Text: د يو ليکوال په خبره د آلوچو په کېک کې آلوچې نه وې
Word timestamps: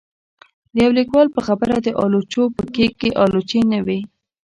د 0.73 0.75
يو 0.85 0.91
ليکوال 0.99 1.27
په 1.35 1.41
خبره 1.47 1.75
د 1.79 1.87
آلوچو 2.03 2.43
په 2.57 2.63
کېک 2.73 2.93
کې 3.01 3.09
آلوچې 3.23 3.59
نه 3.71 3.79
وې 3.85 3.99